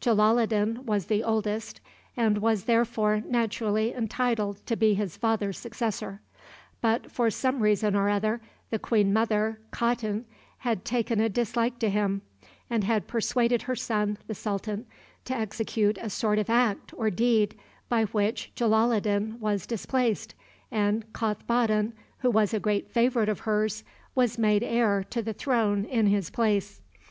Jalaloddin 0.00 0.86
was 0.86 1.04
the 1.08 1.22
oldest, 1.22 1.78
and 2.16 2.38
was 2.38 2.64
therefore 2.64 3.20
naturally 3.20 3.92
entitled 3.92 4.64
to 4.64 4.76
be 4.76 4.94
his 4.94 5.18
father's 5.18 5.58
successor; 5.58 6.22
but, 6.80 7.10
for 7.12 7.30
some 7.30 7.60
reason 7.60 7.94
or 7.94 8.08
other, 8.08 8.40
the 8.70 8.78
queen 8.78 9.12
mother, 9.12 9.60
Khatun, 9.72 10.24
had 10.60 10.86
taken 10.86 11.20
a 11.20 11.28
dislike 11.28 11.78
to 11.80 11.90
him, 11.90 12.22
and 12.70 12.82
had 12.84 13.06
persuaded 13.06 13.60
her 13.64 13.76
son, 13.76 14.16
the 14.26 14.34
sultan, 14.34 14.86
to 15.26 15.36
execute 15.36 15.98
a 16.00 16.08
sort 16.08 16.38
of 16.38 16.48
act 16.48 16.94
or 16.96 17.10
deed 17.10 17.54
by 17.90 18.04
which 18.04 18.52
Jalaloddin 18.56 19.38
was 19.38 19.66
displaced, 19.66 20.34
and 20.70 21.12
Kothboddin, 21.12 21.92
who 22.20 22.30
was 22.30 22.54
a 22.54 22.58
great 22.58 22.90
favorite 22.90 23.28
of 23.28 23.40
hers, 23.40 23.84
was 24.14 24.38
made 24.38 24.62
heir 24.62 25.04
to 25.10 25.20
the 25.20 25.34
throne 25.34 25.84
in 25.84 26.06
his 26.06 26.30
place. 26.30 26.80